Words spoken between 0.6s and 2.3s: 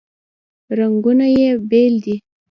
رنګونه یې بیل دي.